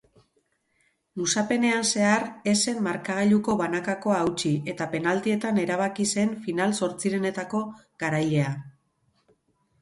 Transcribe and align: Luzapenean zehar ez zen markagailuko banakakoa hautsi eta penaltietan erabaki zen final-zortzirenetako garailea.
Luzapenean 1.19 1.83
zehar 1.89 2.23
ez 2.53 2.55
zen 2.71 2.79
markagailuko 2.87 3.55
banakakoa 3.59 4.15
hautsi 4.21 4.53
eta 4.73 4.87
penaltietan 4.95 5.61
erabaki 5.65 6.09
zen 6.15 6.33
final-zortzirenetako 6.47 7.63
garailea. 8.07 8.57